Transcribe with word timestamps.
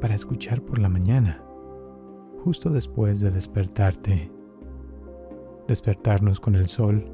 para 0.00 0.14
escuchar 0.14 0.62
por 0.62 0.78
la 0.78 0.88
mañana, 0.88 1.42
justo 2.40 2.70
después 2.70 3.20
de 3.20 3.30
despertarte. 3.30 4.30
Despertarnos 5.68 6.40
con 6.40 6.54
el 6.54 6.66
sol 6.66 7.04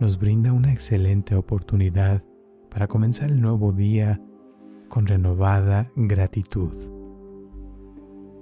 nos 0.00 0.18
brinda 0.18 0.52
una 0.52 0.72
excelente 0.72 1.34
oportunidad 1.34 2.22
para 2.70 2.88
comenzar 2.88 3.30
el 3.30 3.40
nuevo 3.40 3.72
día 3.72 4.20
con 4.88 5.06
renovada 5.06 5.90
gratitud. 5.94 6.72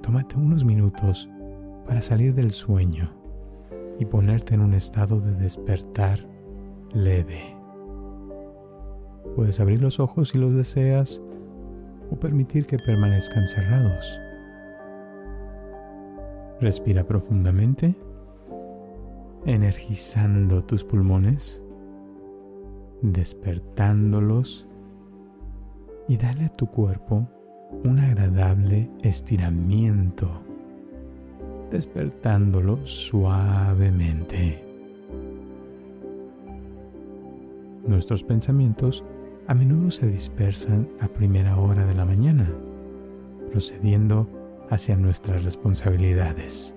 Tómate 0.03 0.37
unos 0.37 0.65
minutos 0.65 1.29
para 1.87 2.01
salir 2.01 2.35
del 2.35 2.51
sueño 2.51 3.15
y 3.99 4.07
ponerte 4.07 4.55
en 4.55 4.63
un 4.63 4.75
estado 4.75 5.21
de 5.21 5.35
despertar 5.35 6.27
leve. 6.93 7.57
Puedes 9.37 9.61
abrir 9.61 9.83
los 9.83 10.01
ojos 10.01 10.31
si 10.31 10.39
los 10.39 10.55
deseas 10.55 11.23
o 12.13 12.17
permitir 12.17 12.67
que 12.67 12.79
permanezcan 12.79 13.47
cerrados. 13.47 14.21
Respira 16.61 17.05
profundamente, 17.05 17.97
energizando 19.47 20.63
tus 20.63 20.85
pulmones, 20.85 21.65
despertándolos 23.01 24.69
y 26.07 26.19
dale 26.19 26.45
a 26.45 26.49
tu 26.51 26.67
cuerpo 26.67 27.29
un 27.85 27.99
agradable 27.99 28.91
estiramiento, 29.03 30.45
despertándolo 31.71 32.85
suavemente. 32.85 34.63
Nuestros 37.87 38.23
pensamientos 38.23 39.03
a 39.47 39.55
menudo 39.55 39.91
se 39.91 40.07
dispersan 40.07 40.89
a 41.01 41.09
primera 41.09 41.59
hora 41.59 41.85
de 41.85 41.95
la 41.95 42.05
mañana, 42.05 42.51
procediendo 43.51 44.29
hacia 44.71 44.97
nuestras 44.97 45.45
responsabilidades. 45.45 46.75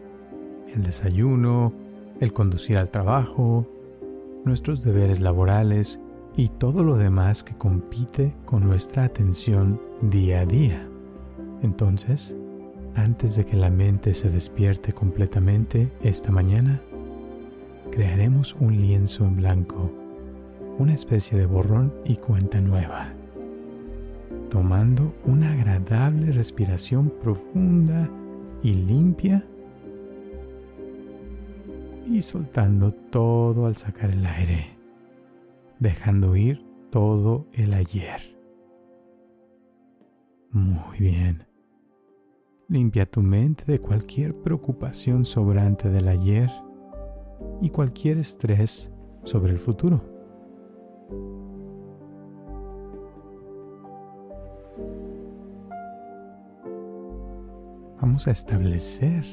El 0.74 0.84
desayuno, 0.84 1.74
el 2.20 2.34
conducir 2.34 2.78
al 2.78 2.90
trabajo, 2.90 3.68
nuestros 4.44 4.84
deberes 4.84 5.20
laborales 5.20 6.00
y 6.36 6.50
todo 6.50 6.84
lo 6.84 6.98
demás 6.98 7.44
que 7.44 7.56
compite 7.56 8.36
con 8.46 8.64
nuestra 8.64 9.04
atención 9.04 9.80
día 10.02 10.42
a 10.42 10.46
día. 10.46 10.88
Entonces, 11.62 12.36
antes 12.96 13.36
de 13.36 13.46
que 13.46 13.58
la 13.58 13.70
mente 13.70 14.14
se 14.14 14.30
despierte 14.30 14.94
completamente 14.94 15.92
esta 16.02 16.32
mañana, 16.32 16.82
crearemos 17.92 18.56
un 18.60 18.78
lienzo 18.78 19.26
en 19.26 19.38
blanco 19.38 20.05
una 20.78 20.94
especie 20.94 21.38
de 21.38 21.45
borrón 21.45 21.94
y 22.06 22.18
cuenta 22.18 22.59
nueva, 22.62 23.14
tomando 24.50 25.16
una 25.26 25.54
agradable 25.54 26.31
respiración 26.31 27.09
profunda 27.22 28.09
y 28.62 28.73
limpia 28.73 29.46
y 32.08 32.22
soltando 32.22 32.92
todo 32.92 33.66
al 33.66 33.76
sacar 33.76 34.12
el 34.12 34.26
aire, 34.26 34.78
dejando 35.80 36.36
ir 36.36 36.66
todo 36.92 37.47
el 37.53 37.74
ayer. 37.74 38.36
Muy 40.52 41.00
bien. 41.00 41.46
Limpia 42.68 43.06
tu 43.06 43.22
mente 43.22 43.66
de 43.66 43.80
cualquier 43.80 44.36
preocupación 44.42 45.25
sobrante 45.25 45.90
del 45.90 46.07
ayer 46.07 46.50
y 47.62 47.69
cualquier 47.69 48.18
estrés 48.18 48.92
sobre 49.24 49.52
el 49.52 49.59
futuro. 49.59 50.15
Vamos 58.06 58.28
a 58.28 58.32
establecer 58.32 59.26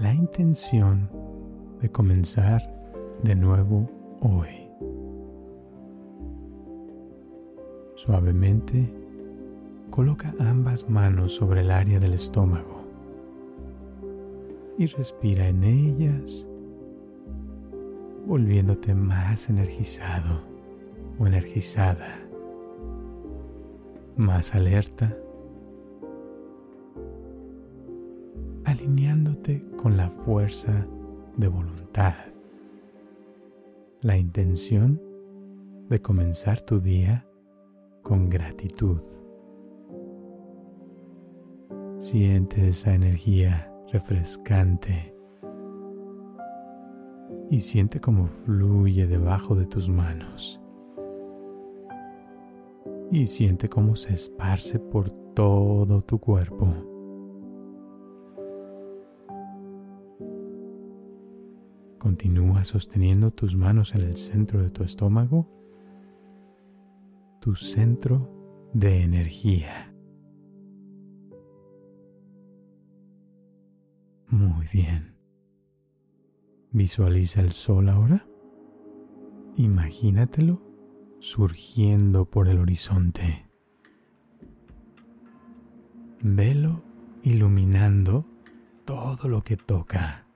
la 0.00 0.12
intención 0.12 1.10
de 1.80 1.90
comenzar 1.90 2.60
de 3.22 3.34
nuevo 3.34 3.88
hoy. 4.20 4.68
Suavemente 7.94 8.94
coloca 9.88 10.34
ambas 10.40 10.90
manos 10.90 11.36
sobre 11.36 11.62
el 11.62 11.70
área 11.70 11.98
del 12.00 12.12
estómago 12.12 12.86
y 14.76 14.84
respira 14.84 15.48
en 15.48 15.64
ellas, 15.64 16.46
volviéndote 18.26 18.94
más 18.94 19.48
energizado 19.48 20.42
o 21.18 21.26
energizada, 21.26 22.18
más 24.18 24.54
alerta 24.54 25.16
con 29.80 29.96
la 29.96 30.10
fuerza 30.10 30.86
de 31.38 31.48
voluntad, 31.48 32.12
la 34.02 34.18
intención 34.18 35.00
de 35.88 36.02
comenzar 36.02 36.60
tu 36.60 36.80
día 36.80 37.26
con 38.02 38.28
gratitud. 38.28 39.00
Siente 41.96 42.68
esa 42.68 42.92
energía 42.92 43.74
refrescante 43.90 45.16
y 47.48 47.60
siente 47.60 48.00
cómo 48.00 48.26
fluye 48.26 49.06
debajo 49.06 49.54
de 49.54 49.64
tus 49.64 49.88
manos. 49.88 50.60
Y 53.10 53.26
siente 53.28 53.70
cómo 53.70 53.96
se 53.96 54.12
esparce 54.12 54.78
por 54.78 55.10
todo 55.10 56.02
tu 56.02 56.18
cuerpo. 56.18 56.89
Continúa 62.00 62.64
sosteniendo 62.64 63.30
tus 63.30 63.56
manos 63.56 63.94
en 63.94 64.00
el 64.00 64.16
centro 64.16 64.62
de 64.62 64.70
tu 64.70 64.82
estómago, 64.82 65.44
tu 67.42 67.54
centro 67.54 68.70
de 68.72 69.02
energía. 69.02 69.94
Muy 74.28 74.66
bien. 74.72 75.14
Visualiza 76.72 77.42
el 77.42 77.52
sol 77.52 77.90
ahora. 77.90 78.26
Imagínatelo 79.58 80.62
surgiendo 81.18 82.30
por 82.30 82.48
el 82.48 82.60
horizonte. 82.60 83.46
Velo 86.22 86.82
iluminando 87.24 88.24
todo 88.86 89.28
lo 89.28 89.42
que 89.42 89.58
toca 89.58 90.29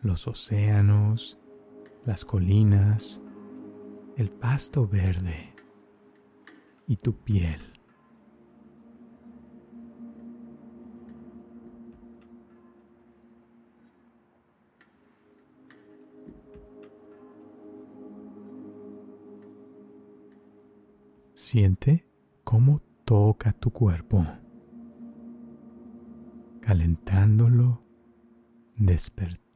los 0.00 0.28
océanos, 0.28 1.38
las 2.04 2.24
colinas, 2.24 3.20
el 4.16 4.30
pasto 4.30 4.86
verde 4.86 5.54
y 6.86 6.96
tu 6.96 7.14
piel. 7.14 7.60
Siente 21.34 22.06
cómo 22.44 22.80
toca 23.04 23.52
tu 23.52 23.70
cuerpo, 23.70 24.26
calentándolo, 26.60 27.82
despertando 28.76 29.47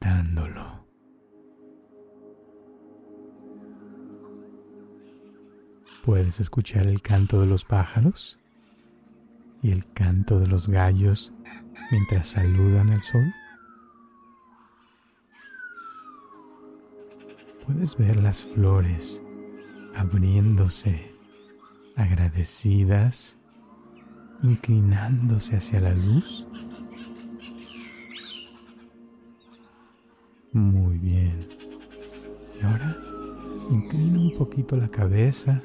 Puedes 6.03 6.41
escuchar 6.41 6.87
el 6.87 7.01
canto 7.01 7.39
de 7.39 7.47
los 7.47 7.63
pájaros 7.63 8.37
y 9.61 9.71
el 9.71 9.89
canto 9.93 10.39
de 10.39 10.47
los 10.47 10.67
gallos 10.67 11.33
mientras 11.91 12.27
saludan 12.27 12.89
al 12.89 13.01
sol. 13.01 13.33
Puedes 17.65 17.95
ver 17.97 18.17
las 18.17 18.43
flores 18.43 19.23
abriéndose 19.95 21.15
agradecidas 21.95 23.39
inclinándose 24.43 25.55
hacia 25.55 25.79
la 25.79 25.93
luz. 25.93 26.47
Muy 30.53 30.99
bien. 30.99 31.47
Y 32.59 32.63
ahora 32.63 32.95
inclina 33.71 34.19
un 34.19 34.37
poquito 34.37 34.77
la 34.77 34.87
cabeza 34.87 35.63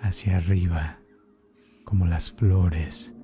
hacia 0.00 0.36
arriba, 0.36 1.00
como 1.84 2.06
las 2.06 2.30
flores, 2.30 3.16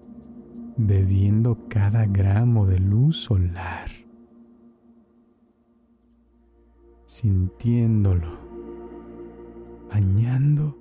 bebiendo 0.76 1.68
cada 1.68 2.06
gramo 2.06 2.66
de 2.66 2.80
luz 2.80 3.18
solar, 3.18 3.88
sintiéndolo, 7.04 8.40
bañando 9.90 10.76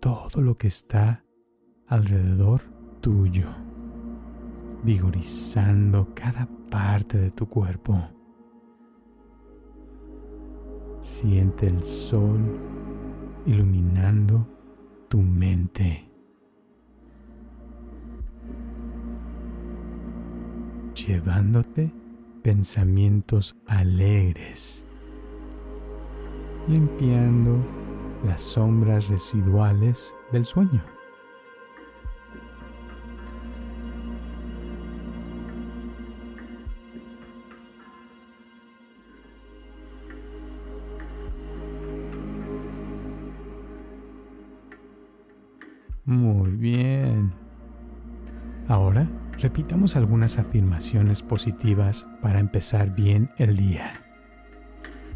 todo 0.00 0.42
lo 0.42 0.56
que 0.56 0.66
está 0.66 1.24
alrededor 1.86 2.60
tuyo, 3.00 3.48
vigorizando 4.82 6.12
cada 6.12 6.48
parte 6.68 7.18
de 7.18 7.30
tu 7.30 7.48
cuerpo. 7.48 8.21
Siente 11.02 11.66
el 11.66 11.82
sol 11.82 12.40
iluminando 13.44 14.46
tu 15.08 15.18
mente. 15.18 16.08
Llevándote 20.94 21.92
pensamientos 22.44 23.56
alegres, 23.66 24.86
limpiando 26.68 27.58
las 28.24 28.40
sombras 28.40 29.08
residuales 29.08 30.16
del 30.30 30.44
sueño. 30.44 30.84
Repitamos 49.42 49.96
algunas 49.96 50.38
afirmaciones 50.38 51.20
positivas 51.20 52.06
para 52.20 52.38
empezar 52.38 52.94
bien 52.94 53.28
el 53.38 53.56
día. 53.56 54.00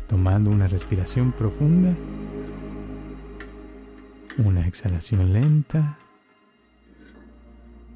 Tomando 0.08 0.50
una 0.50 0.66
respiración 0.66 1.30
profunda, 1.30 1.96
una 4.36 4.66
exhalación 4.66 5.32
lenta. 5.32 5.98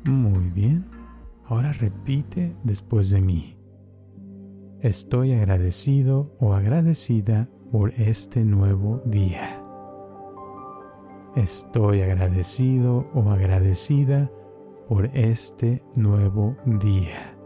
Muy 0.04 0.48
bien. 0.50 0.86
Ahora 1.46 1.72
repite 1.72 2.56
después 2.62 3.10
de 3.10 3.20
mí. 3.20 3.56
Estoy 4.80 5.32
agradecido 5.32 6.32
o 6.38 6.54
agradecida 6.54 7.48
por 7.72 7.90
este 7.90 8.44
nuevo 8.44 9.02
día. 9.04 9.60
Estoy 11.34 12.02
agradecido 12.02 13.10
o 13.14 13.30
agradecida 13.30 14.30
por 14.90 15.06
este 15.14 15.84
nuevo 15.94 16.56
día. 16.66 17.38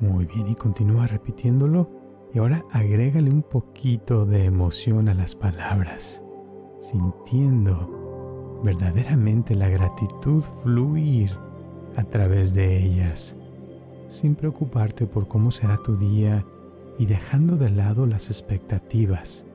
Muy 0.00 0.26
bien, 0.26 0.48
y 0.48 0.54
continúa 0.54 1.06
repitiéndolo. 1.06 1.88
Y 2.34 2.40
ahora 2.40 2.62
agrégale 2.70 3.30
un 3.30 3.42
poquito 3.42 4.26
de 4.26 4.44
emoción 4.44 5.08
a 5.08 5.14
las 5.14 5.34
palabras, 5.34 6.22
sintiendo 6.78 8.60
verdaderamente 8.62 9.54
la 9.54 9.70
gratitud 9.70 10.42
fluir 10.42 11.30
a 11.96 12.04
través 12.04 12.52
de 12.52 12.84
ellas, 12.84 13.38
sin 14.08 14.34
preocuparte 14.34 15.06
por 15.06 15.26
cómo 15.26 15.50
será 15.50 15.78
tu 15.78 15.96
día 15.96 16.44
y 16.98 17.06
dejando 17.06 17.56
de 17.56 17.70
lado 17.70 18.04
las 18.04 18.28
expectativas, 18.28 19.46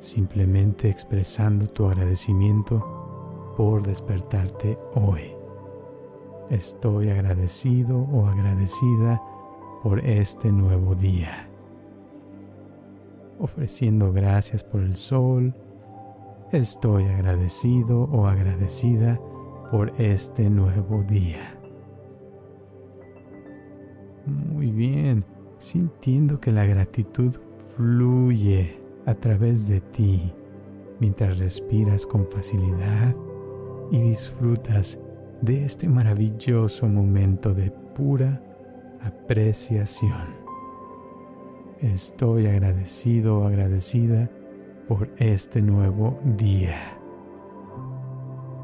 simplemente 0.00 0.88
expresando 0.88 1.66
tu 1.66 1.86
agradecimiento 1.86 3.54
por 3.56 3.82
despertarte 3.82 4.78
hoy. 4.94 5.34
Estoy 6.50 7.10
agradecido 7.10 7.98
o 7.98 8.26
agradecida 8.26 9.20
por 9.82 10.00
este 10.00 10.52
nuevo 10.52 10.94
día. 10.94 11.48
Ofreciendo 13.38 14.12
gracias 14.12 14.64
por 14.64 14.82
el 14.82 14.96
sol, 14.96 15.54
estoy 16.52 17.04
agradecido 17.04 18.04
o 18.04 18.26
agradecida 18.26 19.20
por 19.70 19.92
este 19.98 20.48
nuevo 20.50 21.02
día. 21.02 21.58
Muy 24.26 24.70
bien 24.70 25.24
sintiendo 25.58 26.40
que 26.40 26.52
la 26.52 26.64
gratitud 26.64 27.36
fluye 27.76 28.77
a 29.08 29.14
través 29.14 29.66
de 29.66 29.80
ti 29.80 30.34
mientras 31.00 31.38
respiras 31.38 32.06
con 32.06 32.26
facilidad 32.26 33.16
y 33.90 34.00
disfrutas 34.02 35.00
de 35.40 35.64
este 35.64 35.88
maravilloso 35.88 36.86
momento 36.88 37.54
de 37.54 37.70
pura 37.70 38.42
apreciación. 39.00 40.26
Estoy 41.78 42.48
agradecido 42.48 43.38
o 43.38 43.46
agradecida 43.46 44.28
por 44.86 45.08
este 45.16 45.62
nuevo 45.62 46.18
día. 46.24 46.76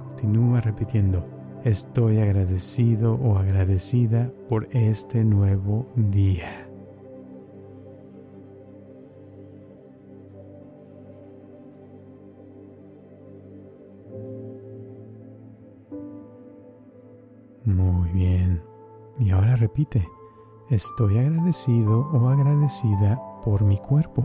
Continúa 0.04 0.60
repitiendo, 0.60 1.26
estoy 1.64 2.18
agradecido 2.18 3.14
o 3.14 3.38
agradecida 3.38 4.30
por 4.50 4.68
este 4.72 5.24
nuevo 5.24 5.88
día. 5.96 6.63
Muy 17.64 18.10
bien. 18.10 18.62
Y 19.18 19.30
ahora 19.30 19.56
repite, 19.56 20.06
estoy 20.68 21.18
agradecido 21.18 22.00
o 22.12 22.28
agradecida 22.28 23.18
por 23.42 23.64
mi 23.64 23.78
cuerpo. 23.78 24.22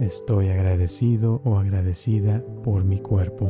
Estoy 0.00 0.48
agradecido 0.48 1.40
o 1.44 1.56
agradecida 1.56 2.42
por 2.64 2.84
mi 2.84 2.98
cuerpo. 2.98 3.48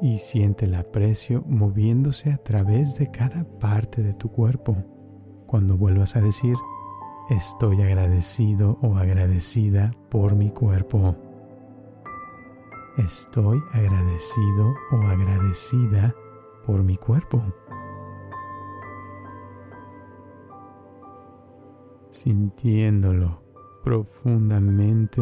Y 0.00 0.18
siente 0.18 0.66
el 0.66 0.74
aprecio 0.74 1.42
moviéndose 1.48 2.32
a 2.32 2.38
través 2.38 2.96
de 2.96 3.10
cada 3.10 3.44
parte 3.44 4.02
de 4.02 4.14
tu 4.14 4.30
cuerpo. 4.30 4.76
Cuando 5.46 5.76
vuelvas 5.76 6.14
a 6.14 6.20
decir, 6.20 6.56
estoy 7.28 7.82
agradecido 7.82 8.78
o 8.82 8.96
agradecida 8.96 9.90
por 10.10 10.36
mi 10.36 10.50
cuerpo. 10.50 11.16
Estoy 12.96 13.60
agradecido 13.72 14.72
o 14.92 14.96
agradecida 15.08 16.14
por 16.64 16.84
mi 16.84 16.96
cuerpo. 16.96 17.42
Sintiéndolo 22.08 23.42
profundamente 23.82 25.20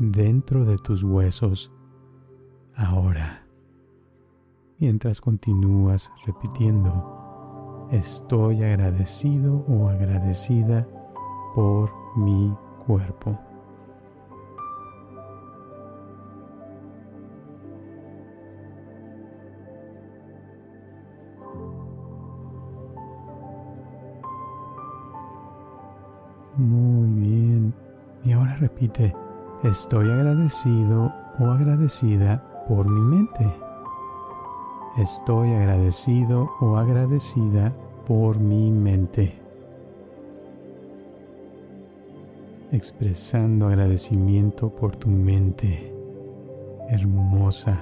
dentro 0.00 0.64
de 0.64 0.76
tus 0.78 1.04
huesos 1.04 1.72
ahora. 2.74 3.46
Mientras 4.80 5.20
continúas 5.20 6.10
repitiendo, 6.26 7.86
estoy 7.92 8.64
agradecido 8.64 9.64
o 9.68 9.88
agradecida 9.88 10.84
por 11.54 11.92
mi 12.16 12.52
cuerpo. 12.84 13.45
Repite, 28.76 29.14
estoy 29.62 30.10
agradecido 30.10 31.10
o 31.38 31.44
agradecida 31.44 32.44
por 32.68 32.86
mi 32.86 33.00
mente. 33.00 33.46
Estoy 34.98 35.54
agradecido 35.54 36.50
o 36.60 36.76
agradecida 36.76 37.74
por 38.06 38.38
mi 38.38 38.70
mente. 38.70 39.40
Expresando 42.70 43.68
agradecimiento 43.68 44.68
por 44.68 44.94
tu 44.94 45.08
mente, 45.08 45.94
hermosa, 46.90 47.80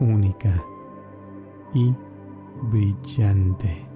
única 0.00 0.64
y 1.72 1.94
brillante 2.70 3.94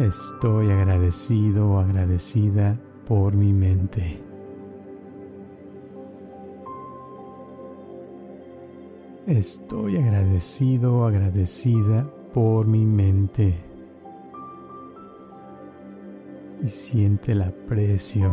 Estoy 0.00 0.70
agradecido 0.70 1.72
o 1.72 1.78
agradecida 1.78 2.78
por 3.10 3.34
mi 3.34 3.52
mente. 3.52 4.22
Estoy 9.26 9.96
agradecido 9.96 11.04
agradecida 11.04 12.08
por 12.32 12.68
mi 12.68 12.86
mente. 12.86 13.52
Y 16.62 16.68
siente 16.68 17.32
el 17.32 17.42
aprecio 17.42 18.30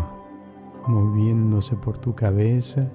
moviéndose 0.86 1.76
por 1.76 1.98
tu 1.98 2.14
cabeza 2.14 2.88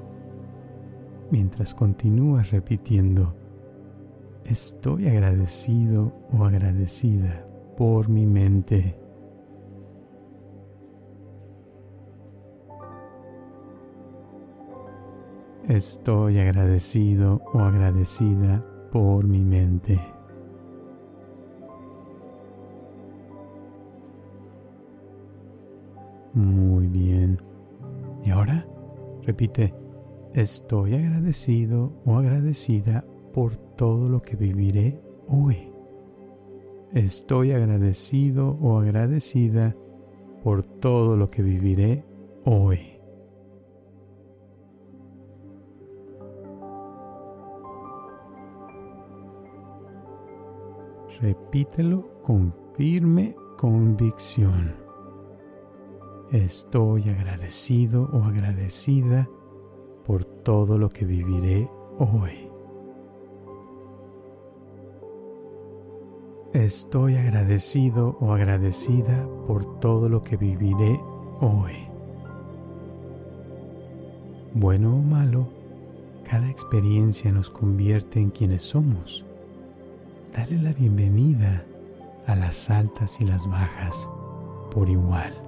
mientras 1.32 1.74
continúas 1.74 2.52
repitiendo, 2.52 3.34
estoy 4.44 5.08
agradecido 5.08 6.12
o 6.30 6.44
agradecida 6.44 7.44
por 7.76 8.08
mi 8.08 8.24
mente. 8.24 9.01
Estoy 15.72 16.38
agradecido 16.38 17.40
o 17.54 17.60
agradecida 17.60 18.62
por 18.92 19.26
mi 19.26 19.42
mente. 19.42 19.98
Muy 26.34 26.88
bien. 26.88 27.38
Y 28.22 28.28
ahora 28.28 28.66
repite, 29.22 29.72
estoy 30.34 30.92
agradecido 30.92 31.94
o 32.04 32.16
agradecida 32.16 33.06
por 33.32 33.56
todo 33.56 34.10
lo 34.10 34.20
que 34.20 34.36
viviré 34.36 35.00
hoy. 35.26 35.72
Estoy 36.92 37.52
agradecido 37.52 38.58
o 38.60 38.76
agradecida 38.76 39.74
por 40.44 40.64
todo 40.64 41.16
lo 41.16 41.28
que 41.28 41.42
viviré 41.42 42.04
hoy. 42.44 42.91
Repítelo 51.22 52.20
con 52.24 52.52
firme 52.74 53.36
convicción. 53.56 54.74
Estoy 56.32 57.08
agradecido 57.10 58.10
o 58.12 58.24
agradecida 58.24 59.30
por 60.04 60.24
todo 60.24 60.78
lo 60.78 60.88
que 60.88 61.04
viviré 61.04 61.70
hoy. 61.98 62.50
Estoy 66.52 67.14
agradecido 67.14 68.16
o 68.18 68.32
agradecida 68.32 69.28
por 69.46 69.78
todo 69.78 70.08
lo 70.08 70.24
que 70.24 70.36
viviré 70.36 71.00
hoy. 71.38 71.88
Bueno 74.54 74.96
o 74.96 75.02
malo, 75.02 75.46
cada 76.24 76.50
experiencia 76.50 77.30
nos 77.30 77.48
convierte 77.48 78.20
en 78.20 78.30
quienes 78.30 78.62
somos. 78.62 79.24
Dale 80.32 80.58
la 80.58 80.72
bienvenida 80.72 81.64
a 82.26 82.34
las 82.34 82.70
altas 82.70 83.20
y 83.20 83.24
las 83.24 83.46
bajas 83.46 84.10
por 84.70 84.88
igual 84.88 85.42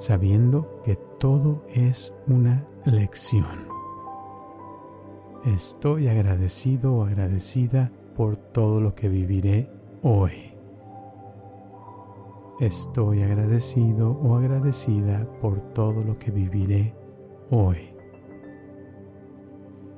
sabiendo 0.00 0.80
que 0.82 0.96
todo 1.18 1.62
es 1.68 2.14
una 2.26 2.66
lección. 2.86 3.68
Estoy 5.44 6.08
agradecido 6.08 6.94
o 6.94 7.04
agradecida 7.04 7.92
por 8.16 8.38
todo 8.38 8.80
lo 8.80 8.94
que 8.94 9.10
viviré 9.10 9.70
hoy. 10.02 10.54
Estoy 12.60 13.22
agradecido 13.22 14.12
o 14.12 14.36
agradecida 14.36 15.30
por 15.42 15.60
todo 15.60 16.02
lo 16.02 16.18
que 16.18 16.30
viviré 16.30 16.94
hoy. 17.50 17.94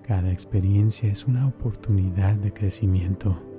Cada 0.02 0.32
experiencia 0.32 1.08
es 1.08 1.26
una 1.26 1.46
oportunidad 1.46 2.34
de 2.34 2.52
crecimiento. 2.52 3.51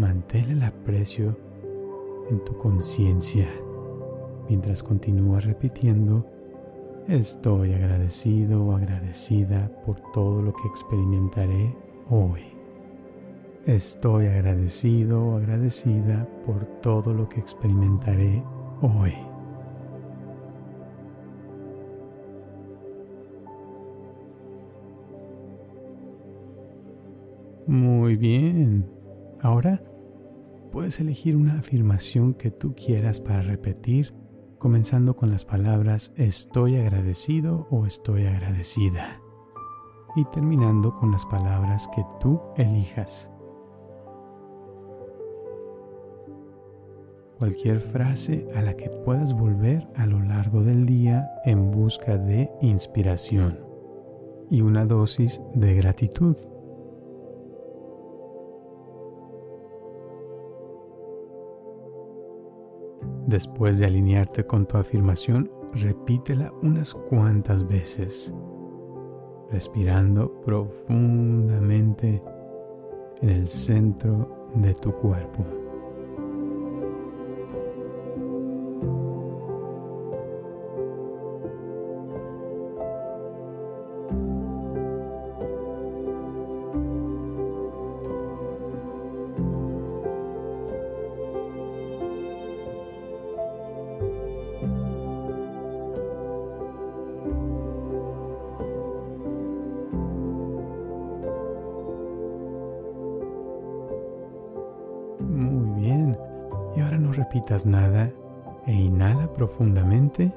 Mantén 0.00 0.48
el 0.48 0.62
aprecio 0.62 1.36
en 2.30 2.42
tu 2.42 2.56
conciencia 2.56 3.46
mientras 4.48 4.82
continúas 4.82 5.44
repitiendo, 5.44 6.24
estoy 7.06 7.74
agradecido 7.74 8.64
o 8.64 8.74
agradecida 8.74 9.70
por 9.84 10.00
todo 10.14 10.40
lo 10.40 10.54
que 10.54 10.66
experimentaré 10.68 11.76
hoy. 12.08 12.40
Estoy 13.66 14.28
agradecido 14.28 15.22
o 15.22 15.36
agradecida 15.36 16.26
por 16.46 16.64
todo 16.80 17.12
lo 17.12 17.28
que 17.28 17.38
experimentaré 17.38 18.42
hoy. 18.80 19.12
Muy 27.66 28.16
bien. 28.16 28.98
Ahora 29.42 29.80
puedes 30.70 31.00
elegir 31.00 31.36
una 31.36 31.58
afirmación 31.58 32.34
que 32.34 32.50
tú 32.50 32.74
quieras 32.74 33.20
para 33.20 33.42
repetir 33.42 34.14
comenzando 34.60 35.16
con 35.16 35.30
las 35.30 35.46
palabras 35.46 36.12
estoy 36.16 36.76
agradecido 36.76 37.66
o 37.70 37.86
estoy 37.86 38.26
agradecida 38.26 39.22
y 40.14 40.26
terminando 40.26 40.94
con 40.96 41.10
las 41.10 41.24
palabras 41.24 41.88
que 41.96 42.04
tú 42.20 42.42
elijas. 42.58 43.30
Cualquier 47.38 47.80
frase 47.80 48.46
a 48.54 48.60
la 48.60 48.76
que 48.76 48.90
puedas 48.90 49.32
volver 49.32 49.88
a 49.96 50.04
lo 50.04 50.20
largo 50.20 50.62
del 50.62 50.84
día 50.84 51.30
en 51.46 51.70
busca 51.70 52.18
de 52.18 52.50
inspiración 52.60 53.64
y 54.50 54.60
una 54.60 54.84
dosis 54.84 55.40
de 55.54 55.74
gratitud. 55.74 56.36
Después 63.30 63.78
de 63.78 63.86
alinearte 63.86 64.44
con 64.44 64.66
tu 64.66 64.76
afirmación, 64.76 65.48
repítela 65.72 66.52
unas 66.62 66.92
cuantas 66.92 67.64
veces, 67.64 68.34
respirando 69.52 70.40
profundamente 70.40 72.20
en 73.22 73.28
el 73.28 73.46
centro 73.46 74.48
de 74.56 74.74
tu 74.74 74.92
cuerpo. 74.96 75.59
Repitas 107.20 107.66
nada 107.66 108.10
e 108.66 108.72
inhala 108.72 109.30
profundamente 109.30 110.32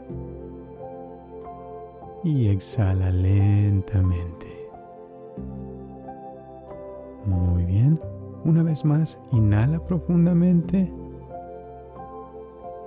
y 2.25 2.49
exhala 2.49 3.09
lentamente. 3.09 4.47
Muy 7.25 7.63
bien. 7.63 8.01
Una 8.43 8.63
vez 8.63 8.83
más, 8.83 9.17
inhala 9.31 9.79
profundamente 9.85 10.91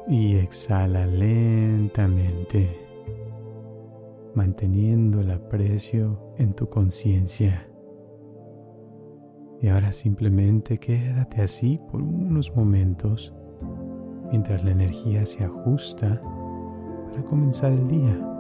y 0.09 0.37
exhala 0.37 1.07
lentamente, 1.07 2.69
manteniendo 4.35 5.23
el 5.23 5.31
aprecio 5.31 6.35
en 6.37 6.53
tu 6.53 6.69
conciencia. 6.69 7.67
Y 9.63 9.69
ahora 9.69 9.91
simplemente 9.93 10.77
quédate 10.77 11.41
así 11.41 11.81
por 11.91 12.03
unos 12.03 12.55
momentos 12.55 13.33
mientras 14.31 14.65
la 14.65 14.73
energía 14.73 15.25
se 15.27 15.45
ajusta 15.45 16.21
para 17.11 17.23
comenzar 17.25 17.73
el 17.73 17.87
día. 17.89 18.36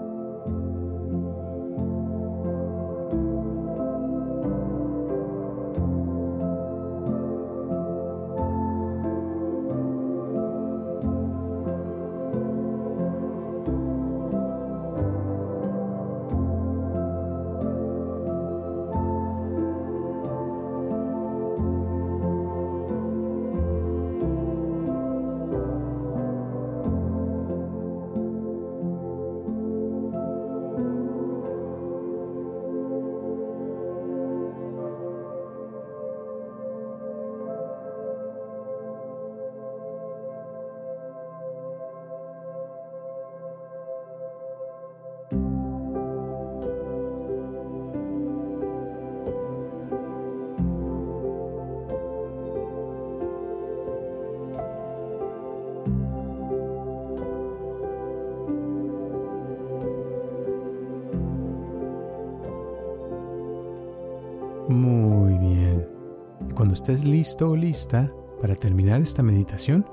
Cuando 66.67 66.75
estés 66.75 67.05
listo 67.05 67.51
o 67.51 67.55
lista 67.55 68.13
para 68.41 68.57
terminar 68.57 69.01
esta 69.01 69.23
meditación, 69.23 69.87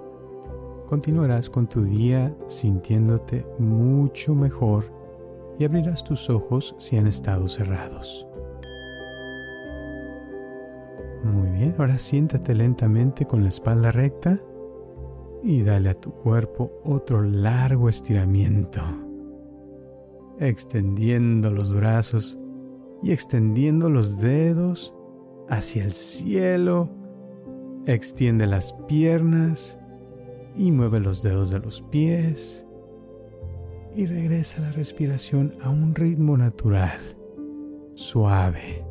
continuarás 0.88 1.48
con 1.48 1.68
tu 1.68 1.84
día 1.84 2.36
sintiéndote 2.48 3.46
mucho 3.60 4.34
mejor 4.34 4.86
y 5.60 5.66
abrirás 5.66 6.04
tus 6.04 6.32
ojos 6.32 6.74
si 6.80 6.98
han 6.98 7.06
estado 7.06 7.48
cerrados. 7.48 8.28
Muy 11.24 11.52
bien, 11.52 11.76
ahora 11.78 12.00
siéntate 12.00 12.56
lentamente 12.56 13.26
con 13.26 13.44
la 13.44 13.50
espalda 13.50 13.92
recta 13.92 14.42
y 15.44 15.62
dale 15.62 15.90
a 15.90 15.94
tu 15.94 16.12
cuerpo 16.12 16.72
otro 16.84 17.22
largo 17.22 17.88
estiramiento, 17.88 18.82
extendiendo 20.40 21.52
los 21.52 21.72
brazos 21.72 22.40
y 23.04 23.12
extendiendo 23.12 23.92
los 23.92 24.18
dedos 24.18 24.96
hacia 25.50 25.84
el 25.84 25.94
cielo. 25.94 26.90
Extiende 27.86 28.48
las 28.48 28.74
piernas 28.88 29.80
y 30.56 30.72
mueve 30.72 31.00
los 31.00 31.24
dedos 31.24 31.52
de 31.52 31.60
los 31.60 31.82
pies 31.82 32.66
y 33.96 34.06
regresa 34.06 34.62
la 34.62 34.72
respiración 34.72 35.54
a 35.62 35.70
un 35.70 35.94
ritmo 35.94 36.38
natural, 36.38 37.00
suave, 37.94 38.84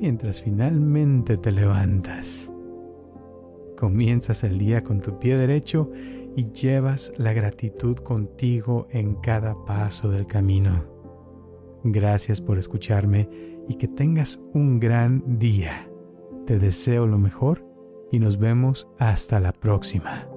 mientras 0.00 0.42
finalmente 0.42 1.36
te 1.36 1.52
levantas. 1.52 2.52
Comienzas 3.76 4.42
el 4.42 4.58
día 4.58 4.82
con 4.82 5.00
tu 5.00 5.20
pie 5.20 5.36
derecho 5.36 5.90
y 6.34 6.50
llevas 6.50 7.12
la 7.16 7.32
gratitud 7.32 7.96
contigo 7.96 8.88
en 8.90 9.14
cada 9.14 9.64
paso 9.64 10.10
del 10.10 10.26
camino. 10.26 10.97
Gracias 11.84 12.40
por 12.40 12.58
escucharme 12.58 13.28
y 13.68 13.74
que 13.74 13.88
tengas 13.88 14.40
un 14.52 14.80
gran 14.80 15.38
día. 15.38 15.90
Te 16.46 16.58
deseo 16.58 17.06
lo 17.06 17.18
mejor 17.18 17.66
y 18.10 18.18
nos 18.18 18.38
vemos 18.38 18.88
hasta 18.98 19.38
la 19.40 19.52
próxima. 19.52 20.27